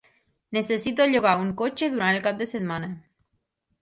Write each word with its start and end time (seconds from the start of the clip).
Necessito 0.57 1.05
llogar 1.11 1.35
un 1.43 1.53
cotxe 1.61 1.91
durant 1.97 2.17
el 2.17 2.25
cap 2.29 2.41
de 2.43 2.51
setmana 2.53 2.91